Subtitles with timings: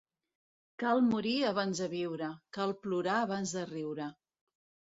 [0.83, 4.13] Cal morir abans de viure; cal plorar abans de riure.